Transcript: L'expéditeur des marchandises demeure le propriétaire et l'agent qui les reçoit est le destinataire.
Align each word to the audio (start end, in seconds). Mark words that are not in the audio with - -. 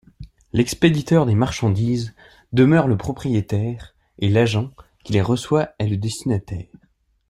L'expéditeur 0.51 1.27
des 1.27 1.35
marchandises 1.35 2.15
demeure 2.53 2.87
le 2.87 2.97
propriétaire 2.97 3.93
et 4.17 4.29
l'agent 4.29 4.71
qui 5.03 5.13
les 5.13 5.21
reçoit 5.21 5.73
est 5.77 5.85
le 5.87 5.97
destinataire. 5.97 6.65